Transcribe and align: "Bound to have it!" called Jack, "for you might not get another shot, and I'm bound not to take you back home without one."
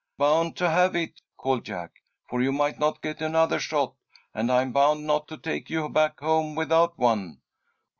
"Bound 0.17 0.55
to 0.57 0.67
have 0.71 0.95
it!" 0.95 1.21
called 1.37 1.63
Jack, 1.63 2.01
"for 2.27 2.41
you 2.41 2.51
might 2.51 2.79
not 2.79 3.03
get 3.03 3.21
another 3.21 3.59
shot, 3.59 3.93
and 4.33 4.51
I'm 4.51 4.71
bound 4.73 5.05
not 5.05 5.27
to 5.27 5.37
take 5.37 5.69
you 5.69 5.87
back 5.89 6.19
home 6.21 6.55
without 6.55 6.97
one." 6.97 7.37